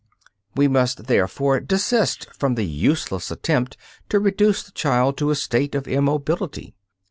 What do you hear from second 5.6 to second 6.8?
of immobility.